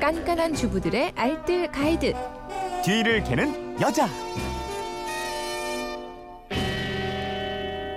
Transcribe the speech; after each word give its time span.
깐깐한 0.00 0.54
주부들의 0.54 1.12
알뜰 1.16 1.70
가이드. 1.72 2.12
뒤를 2.84 3.24
캐는 3.24 3.80
여자. 3.80 4.08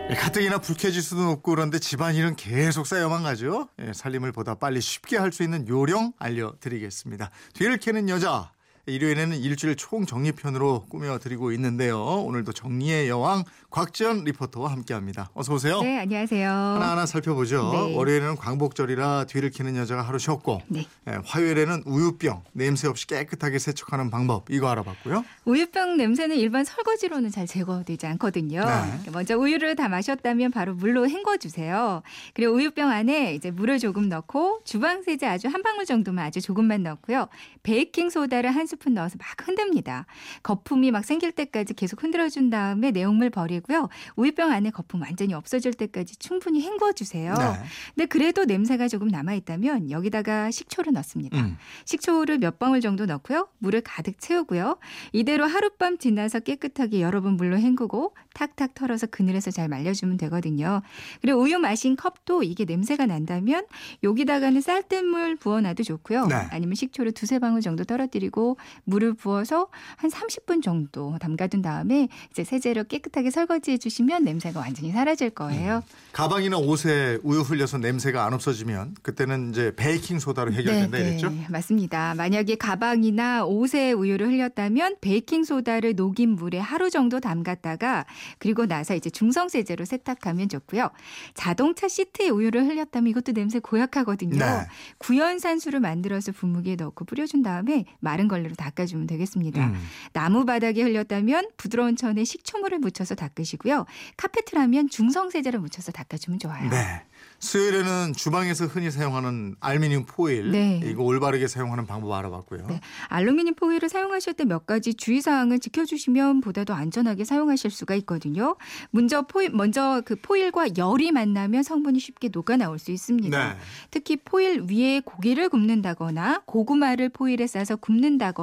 예, 0.09 0.15
가뜩이나 0.15 0.57
불쾌해질 0.57 1.01
수도 1.03 1.21
없고 1.29 1.51
그런데 1.51 1.77
집안일은 1.77 2.35
계속 2.35 2.87
쌓여만 2.87 3.23
가죠. 3.23 3.69
예, 3.79 3.93
살림을 3.93 4.31
보다 4.31 4.55
빨리 4.55 4.81
쉽게 4.81 5.17
할 5.17 5.31
수 5.31 5.43
있는 5.43 5.67
요령 5.67 6.13
알려드리겠습니다. 6.17 7.29
뒤를 7.53 7.77
캐는 7.77 8.09
여자. 8.09 8.51
일요일에는 8.89 9.37
일주일 9.37 9.75
총정리편으로 9.75 10.85
꾸며드리고 10.89 11.51
있는데요. 11.53 11.99
오늘도 11.99 12.53
정리의 12.53 13.07
여왕 13.07 13.43
곽지연 13.69 14.23
리포터와 14.23 14.71
함께합니다. 14.71 15.29
어서 15.33 15.53
오세요. 15.53 15.81
네, 15.81 15.99
안녕하세요. 15.99 16.49
하나하나 16.49 17.05
살펴보죠. 17.05 17.71
네. 17.71 17.95
월요일에는 17.95 18.35
광복절이라 18.35 19.25
뒤를 19.25 19.51
캐는 19.51 19.75
여자가 19.75 20.01
하루 20.01 20.17
쉬었고 20.17 20.61
네. 20.67 20.87
예, 21.07 21.17
화요일에는 21.23 21.83
우유병 21.85 22.43
냄새 22.53 22.87
없이 22.87 23.05
깨끗하게 23.05 23.59
세척하는 23.59 24.09
방법 24.09 24.45
이거 24.49 24.69
알아봤고요. 24.69 25.23
우유병 25.45 25.97
냄새는 25.97 26.37
일반 26.37 26.65
설거지로는 26.65 27.29
잘 27.29 27.45
제거되지 27.45 28.07
않거든요. 28.07 28.65
네. 28.65 29.11
먼저 29.11 29.37
우유를 29.37 29.75
다 29.75 29.87
마셨다면 29.87 30.49
바로 30.51 30.73
물로 30.73 31.07
헹궈 31.07 31.37
주세요. 31.37 32.01
그리고 32.33 32.53
우유병 32.53 32.89
안에 32.89 33.35
이제 33.35 33.51
물을 33.51 33.77
조금 33.77 34.09
넣고 34.09 34.61
주방 34.63 35.03
세제 35.03 35.27
아주 35.27 35.47
한 35.47 35.61
방울 35.61 35.85
정도만 35.85 36.25
아주 36.25 36.41
조금만 36.41 36.81
넣고요. 36.81 37.27
베이킹 37.61 38.09
소다를 38.09 38.49
한 38.49 38.65
스푼 38.65 38.78
넣어서 38.87 39.17
막 39.19 39.27
흔듭니다. 39.45 40.05
거품이 40.43 40.91
막 40.91 41.03
생길 41.03 41.31
때까지 41.31 41.73
계속 41.73 42.01
흔들어 42.01 42.29
준 42.29 42.49
다음에 42.49 42.91
내용물 42.91 43.29
버리고요. 43.29 43.89
우유병 44.15 44.51
안에 44.51 44.69
거품 44.69 45.01
완전히 45.01 45.33
없어질 45.33 45.73
때까지 45.73 46.15
충분히 46.17 46.61
헹궈 46.61 46.93
주세요. 46.93 47.33
네. 47.33 47.53
근데 47.95 48.05
그래도 48.05 48.45
냄새가 48.45 48.87
조금 48.87 49.07
남아 49.07 49.33
있다면 49.33 49.91
여기다가 49.91 50.51
식초를 50.51 50.93
넣습니다. 50.93 51.37
음. 51.39 51.57
식초를 51.85 52.37
몇 52.37 52.59
방울 52.59 52.81
정도 52.81 53.05
넣고요. 53.05 53.49
물을 53.57 53.81
가득 53.81 54.19
채우고요. 54.19 54.77
이대로 55.11 55.45
하룻밤 55.45 55.97
지나서 55.97 56.39
깨끗하게 56.39 57.01
여러 57.01 57.21
번 57.21 57.33
물로 57.37 57.57
헹구고 57.57 58.15
탁탁 58.33 58.73
털어서 58.73 59.07
그늘에서 59.07 59.51
잘 59.51 59.67
말려주면 59.67 60.17
되거든요. 60.17 60.81
그리고 61.21 61.41
우유 61.41 61.57
마신 61.59 61.95
컵도 61.95 62.43
이게 62.43 62.65
냄새가 62.65 63.05
난다면 63.05 63.65
여기다가는 64.03 64.61
쌀뜨물 64.61 65.35
부어놔도 65.37 65.83
좋고요. 65.83 66.27
네. 66.27 66.35
아니면 66.51 66.75
식초를 66.75 67.11
두세 67.11 67.39
방울 67.39 67.61
정도 67.61 67.83
떨어뜨리고 67.83 68.57
물을 68.83 69.13
부어서 69.13 69.67
한 69.97 70.09
30분 70.09 70.61
정도 70.61 71.17
담가둔 71.19 71.61
다음에 71.61 72.07
이제 72.31 72.43
세제로 72.43 72.83
깨끗하게 72.83 73.31
설거지해 73.31 73.77
주시면 73.77 74.23
냄새가 74.23 74.59
완전히 74.59 74.91
사라질 74.91 75.29
거예요. 75.29 75.83
가방이나 76.11 76.57
옷에 76.57 77.19
우유 77.23 77.41
흘려서 77.41 77.77
냄새가 77.77 78.25
안 78.25 78.33
없어지면 78.33 78.95
그때는 79.01 79.51
이제 79.51 79.73
베이킹 79.75 80.19
소다로 80.19 80.51
해결된다 80.53 80.97
이랬죠? 80.97 81.29
네, 81.29 81.45
맞습니다. 81.49 82.15
만약에 82.15 82.55
가방이나 82.55 83.45
옷에 83.45 83.91
우유를 83.91 84.27
흘렸다면 84.27 84.97
베이킹 85.01 85.43
소다를 85.43 85.95
녹인 85.95 86.31
물에 86.31 86.59
하루 86.59 86.89
정도 86.89 87.19
담갔다가 87.19 88.05
그리고 88.37 88.65
나서 88.65 88.95
이제 88.95 89.09
중성 89.09 89.49
세제로 89.49 89.85
세탁하면 89.85 90.49
좋고요. 90.49 90.89
자동차 91.33 91.87
시트에 91.87 92.29
우유를 92.29 92.65
흘렸다면 92.65 93.09
이것도 93.09 93.33
냄새 93.33 93.59
고약하거든요. 93.59 94.37
네. 94.37 94.67
구연산수를 94.97 95.79
만들어서 95.79 96.31
분무기에 96.31 96.75
넣고 96.75 97.05
뿌려준 97.05 97.43
다음에 97.43 97.85
마른 97.99 98.27
걸레로 98.27 98.55
닦아주면 98.59 99.07
되겠습니다. 99.07 99.65
음. 99.67 99.75
나무 100.13 100.45
바닥에 100.45 100.83
흘렸다면 100.83 101.49
부드러운 101.57 101.95
천에 101.95 102.23
식초물을 102.23 102.79
묻혀서 102.79 103.15
닦으시고요. 103.15 103.85
카페트라면 104.17 104.89
중성 104.89 105.29
세제를 105.29 105.59
묻혀서 105.59 105.91
닦아주면 105.93 106.39
좋아요. 106.39 106.69
네. 106.69 107.03
수요일에는 107.39 108.13
주방에서 108.13 108.65
흔히 108.65 108.91
사용하는 108.91 109.55
알루미늄 109.61 110.05
포일 110.05 110.51
네. 110.51 110.81
이거 110.83 111.03
올바르게 111.03 111.47
사용하는 111.47 111.85
방법 111.87 112.11
알아봤고요. 112.13 112.67
네. 112.67 112.81
알루미늄 113.07 113.55
포일을 113.55 113.87
사용하실 113.87 114.33
때 114.33 114.45
몇 114.49 114.65
가지 114.65 114.93
주의 114.95 115.21
사항을 115.21 115.59
지켜주시면 115.59 116.41
보다 116.41 116.63
더 116.63 116.73
안전하게 116.73 117.23
사용하실 117.23 117.69
수가 117.71 117.93
있거든요. 117.95 118.55
먼저 118.89 119.21
포일, 119.21 119.51
먼저 119.51 120.01
그 120.03 120.15
포일과 120.15 120.67
열이 120.75 121.11
만나면 121.11 121.61
성분이 121.61 121.99
쉽게 121.99 122.29
녹아 122.33 122.57
나올 122.57 122.79
수 122.79 122.91
있습니다. 122.91 123.53
네. 123.53 123.59
특히 123.91 124.17
포일 124.17 124.63
위에 124.69 125.01
고기를 125.01 125.49
굽는다거나 125.49 126.41
고구마를 126.45 127.09
포일에 127.09 127.45
싸서 127.45 127.75
굽는다거나 127.75 128.38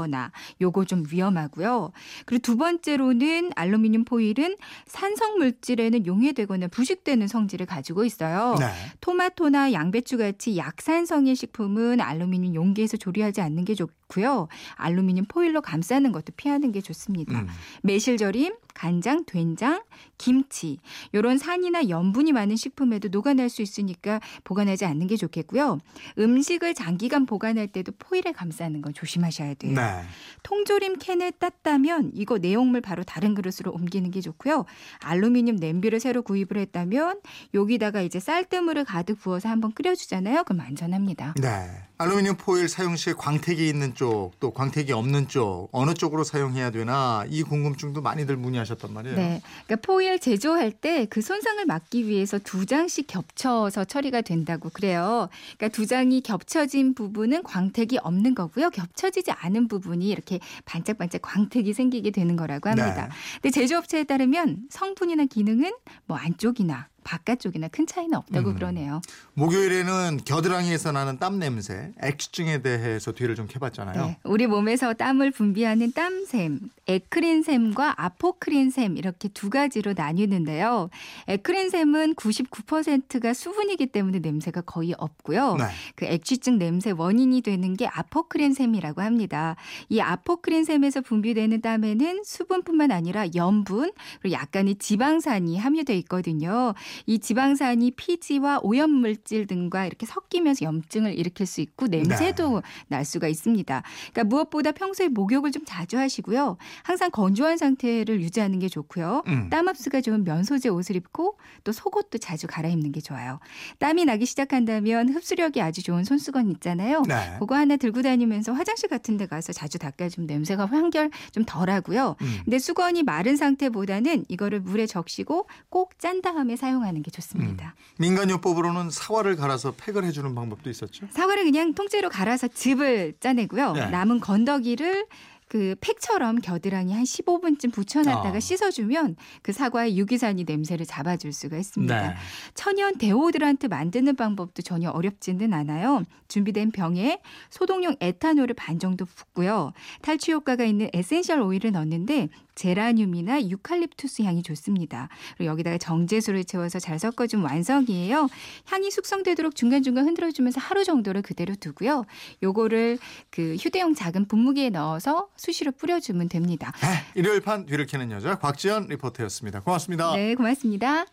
요거 0.60 0.84
좀 0.84 1.04
위험하고요. 1.10 1.92
그리고 2.24 2.42
두 2.42 2.56
번째로는 2.56 3.52
알루미늄 3.54 4.04
포일은 4.04 4.56
산성 4.86 5.38
물질에는 5.38 6.06
용해되거나 6.06 6.68
부식되는 6.68 7.28
성질을 7.28 7.66
가지고 7.66 8.04
있어요. 8.04 8.56
네. 8.58 8.66
토마토나 9.00 9.72
양배추 9.72 10.18
같이 10.18 10.56
약산성의 10.56 11.34
식품은 11.34 12.00
알루미늄 12.00 12.54
용기에서 12.54 12.96
조리하지 12.96 13.40
않는 13.40 13.64
게 13.64 13.74
좋고 13.74 14.05
요. 14.22 14.48
알루미늄 14.76 15.24
포일로 15.26 15.60
감싸는 15.60 16.12
것도 16.12 16.32
피하는 16.36 16.72
게 16.72 16.80
좋습니다. 16.80 17.40
음. 17.40 17.48
매실절임, 17.82 18.54
간장, 18.74 19.24
된장, 19.24 19.82
김치 20.18 20.78
이런 21.12 21.38
산이나 21.38 21.88
염분이 21.88 22.32
많은 22.32 22.56
식품에도 22.56 23.08
녹아날 23.08 23.48
수 23.48 23.62
있으니까 23.62 24.20
보관하지 24.44 24.84
않는 24.84 25.06
게 25.06 25.16
좋겠고요. 25.16 25.78
음식을 26.18 26.74
장기간 26.74 27.26
보관할 27.26 27.68
때도 27.68 27.92
포일에 27.98 28.32
감싸는 28.32 28.82
건 28.82 28.94
조심하셔야 28.94 29.54
돼요. 29.54 29.74
네. 29.74 30.02
통조림 30.42 30.98
캔을 30.98 31.32
땄다면 31.32 32.12
이거 32.14 32.38
내용물 32.38 32.80
바로 32.80 33.02
다른 33.02 33.34
그릇으로 33.34 33.72
옮기는 33.72 34.10
게 34.10 34.20
좋고요. 34.20 34.64
알루미늄 35.00 35.56
냄비를 35.56 36.00
새로 36.00 36.22
구입을 36.22 36.56
했다면 36.56 37.20
여기다가 37.54 38.02
이제 38.02 38.20
쌀뜨물을 38.20 38.84
가득 38.84 39.18
부어서 39.18 39.48
한번 39.48 39.72
끓여주잖아요. 39.72 40.44
그럼 40.44 40.60
안전합니다. 40.60 41.34
네. 41.40 41.66
알루미늄 41.98 42.36
포일 42.36 42.68
사용 42.68 42.94
시에 42.94 43.14
광택이 43.14 43.66
있는 43.66 43.94
쪽, 43.96 44.38
또 44.38 44.52
광택이 44.52 44.92
없는 44.92 45.26
쪽 45.26 45.68
어느 45.72 45.92
쪽으로 45.94 46.22
사용해야 46.22 46.70
되나 46.70 47.24
이 47.28 47.42
궁금증도 47.42 48.00
많이들 48.00 48.36
문의하셨단 48.36 48.92
말이에요. 48.92 49.16
네. 49.16 49.42
그러니까 49.66 49.84
포일 49.84 50.20
제조할 50.20 50.70
때 50.70 51.06
그 51.16 51.22
손상을 51.22 51.64
막기 51.64 52.06
위해서 52.08 52.38
두 52.38 52.66
장씩 52.66 53.06
겹쳐서 53.06 53.84
처리가 53.84 54.20
된다고 54.20 54.68
그래요. 54.68 55.28
그러니까 55.56 55.74
두 55.74 55.86
장이 55.86 56.20
겹쳐진 56.20 56.94
부분은 56.94 57.42
광택이 57.42 57.98
없는 58.02 58.34
거고요. 58.34 58.70
겹쳐지지 58.70 59.30
않은 59.30 59.68
부분이 59.68 60.06
이렇게 60.08 60.38
반짝반짝 60.66 61.22
광택이 61.22 61.72
생기게 61.72 62.10
되는 62.10 62.36
거라고 62.36 62.68
합니다. 62.68 63.06
네. 63.06 63.14
근데 63.40 63.50
제조업체에 63.50 64.04
따르면 64.04 64.66
성분이나 64.68 65.24
기능은 65.24 65.72
뭐 66.06 66.16
안쪽이나 66.18 66.88
바깥쪽이나 67.06 67.68
큰 67.68 67.86
차이는 67.86 68.18
없다고 68.18 68.50
음. 68.50 68.54
그러네요. 68.56 69.00
목요일에는 69.34 70.20
겨드랑이에서 70.24 70.90
나는 70.90 71.18
땀 71.18 71.38
냄새, 71.38 71.92
액취증에 72.02 72.62
대해서 72.62 73.12
뒤를 73.12 73.36
좀 73.36 73.46
캐봤잖아요. 73.46 74.06
네, 74.06 74.18
우리 74.24 74.48
몸에서 74.48 74.92
땀을 74.92 75.30
분비하는 75.30 75.92
땀샘, 75.92 76.58
에크린샘과 76.88 78.02
아포크린샘 78.02 78.96
이렇게 78.96 79.28
두 79.28 79.50
가지로 79.50 79.94
나뉘는데요. 79.96 80.90
에크린샘은 81.28 82.16
99%가 82.16 83.34
수분이기 83.34 83.86
때문에 83.86 84.18
냄새가 84.18 84.62
거의 84.62 84.92
없고요. 84.98 85.56
네. 85.56 85.64
그 85.94 86.06
액취증 86.06 86.58
냄새 86.58 86.90
원인이 86.90 87.40
되는 87.42 87.74
게 87.74 87.86
아포크린샘이라고 87.86 89.02
합니다. 89.02 89.54
이 89.88 90.00
아포크린샘에서 90.00 91.02
분비되는 91.02 91.60
땀에는 91.60 92.22
수분뿐만 92.24 92.90
아니라 92.90 93.26
염분 93.34 93.92
그리고 94.20 94.34
약간의 94.34 94.76
지방산이 94.76 95.56
함유돼 95.58 95.96
있거든요. 95.98 96.74
이 97.04 97.18
지방산이 97.18 97.92
피지와 97.92 98.60
오염물질 98.62 99.46
등과 99.46 99.86
이렇게 99.86 100.06
섞이면서 100.06 100.64
염증을 100.64 101.18
일으킬 101.18 101.46
수 101.46 101.60
있고 101.60 101.86
냄새도 101.88 102.62
날 102.88 103.04
수가 103.04 103.28
있습니다. 103.28 103.82
그러니까 104.12 104.24
무엇보다 104.24 104.72
평소에 104.72 105.08
목욕을 105.08 105.50
좀 105.52 105.62
자주 105.66 105.98
하시고요. 105.98 106.56
항상 106.82 107.10
건조한 107.10 107.56
상태를 107.56 108.20
유지하는 108.20 108.58
게 108.58 108.68
좋고요. 108.68 109.22
음. 109.26 109.50
땀 109.50 109.68
흡수가 109.68 110.00
좋은 110.00 110.24
면소재 110.24 110.68
옷을 110.68 110.96
입고 110.96 111.38
또 111.64 111.72
속옷도 111.72 112.18
자주 112.18 112.46
갈아입는 112.46 112.92
게 112.92 113.00
좋아요. 113.00 113.40
땀이 113.78 114.04
나기 114.04 114.26
시작한다면 114.26 115.08
흡수력이 115.10 115.60
아주 115.60 115.82
좋은 115.82 116.04
손수건 116.04 116.50
있잖아요. 116.52 117.02
네. 117.08 117.36
그거 117.38 117.56
하나 117.56 117.76
들고 117.76 118.02
다니면서 118.02 118.52
화장실 118.52 118.88
같은 118.88 119.16
데 119.16 119.26
가서 119.26 119.52
자주 119.52 119.78
닦아주면 119.78 120.26
냄새가 120.26 120.66
한결 120.66 121.10
좀 121.32 121.44
덜하고요. 121.44 122.16
음. 122.20 122.36
근데 122.44 122.58
수건이 122.58 123.02
마른 123.02 123.36
상태보다는 123.36 124.26
이거를 124.28 124.60
물에 124.60 124.86
적시고 124.86 125.48
꼭 125.68 125.96
짠 125.98 126.20
다음에 126.20 126.56
사용하는 126.56 126.85
게 127.02 127.10
좋습니다. 127.10 127.74
민간요법으로는 127.98 128.90
사과를 128.90 129.36
갈아서 129.36 129.72
팩을 129.72 130.04
해주는 130.04 130.34
방법도 130.34 130.70
있었죠. 130.70 131.06
사과를 131.10 131.44
그냥 131.44 131.74
통째로 131.74 132.08
갈아서 132.08 132.48
즙을 132.48 133.14
짜내고요. 133.20 133.72
네. 133.72 133.90
남은 133.90 134.20
건더기를 134.20 135.06
그 135.48 135.76
팩처럼 135.80 136.40
겨드랑이 136.40 136.92
한 136.92 137.04
15분쯤 137.04 137.72
붙여놨다가 137.72 138.36
아. 138.36 138.40
씻어주면 138.40 139.16
그 139.42 139.52
사과의 139.52 139.96
유기산이 139.96 140.44
냄새를 140.44 140.86
잡아줄 140.86 141.32
수가 141.32 141.56
있습니다. 141.56 142.08
네. 142.08 142.14
천연 142.54 142.98
데오드란트 142.98 143.66
만드는 143.66 144.16
방법도 144.16 144.62
전혀 144.62 144.90
어렵지는 144.90 145.54
않아요. 145.54 146.02
준비된 146.28 146.72
병에 146.72 147.20
소독용 147.50 147.94
에탄올을 148.00 148.54
반 148.54 148.80
정도 148.80 149.04
붓고요. 149.04 149.72
탈취 150.02 150.32
효과가 150.32 150.64
있는 150.64 150.90
에센셜 150.92 151.40
오일을 151.40 151.72
넣는데 151.72 152.28
제라늄이나 152.56 153.42
유칼립투스 153.42 154.22
향이 154.22 154.42
좋습니다. 154.42 155.08
그리고 155.36 155.52
여기다가 155.52 155.78
정제수를 155.78 156.44
채워서 156.44 156.80
잘 156.80 156.98
섞어주면 156.98 157.42
완성이에요. 157.42 158.28
향이 158.64 158.90
숙성되도록 158.90 159.54
중간중간 159.54 160.06
흔들어주면서 160.06 160.60
하루 160.60 160.82
정도를 160.84 161.22
그대로 161.22 161.54
두고요. 161.54 162.04
요거를 162.42 162.98
그 163.30 163.54
휴대용 163.56 163.94
작은 163.94 164.26
분무기에 164.26 164.70
넣어서 164.70 165.28
수시로 165.36 165.70
뿌려주면 165.72 166.28
됩니다. 166.28 166.72
일요일 167.14 167.40
판 167.40 167.66
뒤를 167.66 167.86
캐는 167.86 168.10
여자 168.10 168.36
곽지연 168.36 168.88
리포터였습니다. 168.88 169.60
고맙습니다. 169.60 170.16
네, 170.16 170.34
고맙습니다. 170.34 171.06